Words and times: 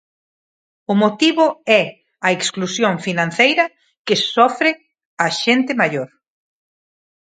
O 0.91 0.93
motivo 1.03 1.45
é 1.81 1.83
a 2.27 2.29
exclusión 2.37 2.93
financeira 3.07 3.65
que 4.05 4.15
sofre 4.33 4.71
a 5.25 5.27
xente 5.41 5.71
maior. 5.81 6.09